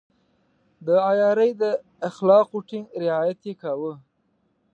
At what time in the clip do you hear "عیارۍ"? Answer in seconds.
1.07-1.51